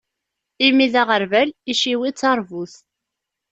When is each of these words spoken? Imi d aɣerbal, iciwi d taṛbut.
Imi 0.67 0.87
d 0.93 0.95
aɣerbal, 1.01 1.49
iciwi 1.71 2.09
d 2.11 2.15
taṛbut. 2.19 2.73